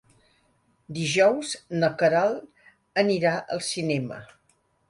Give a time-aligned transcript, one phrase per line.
[0.97, 1.51] Dijous
[1.83, 2.65] na Queralt
[3.05, 4.19] anirà al cinema.